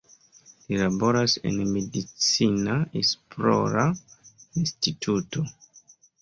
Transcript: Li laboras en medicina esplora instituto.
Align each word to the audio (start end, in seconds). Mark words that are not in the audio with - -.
Li 0.69 0.77
laboras 0.83 1.35
en 1.49 1.59
medicina 1.73 2.79
esplora 3.03 3.85
instituto. 4.63 5.47